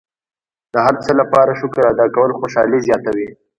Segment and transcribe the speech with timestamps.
[0.73, 3.27] د هر څه لپاره شکر ادا کول خوشحالي زیاتوي.